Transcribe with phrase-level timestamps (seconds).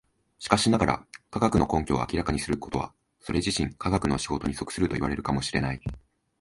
[0.39, 5.81] しかしながら、科学の根拠を明らかにすることはそれ自身科学の仕事に属するといわれるかも知れない。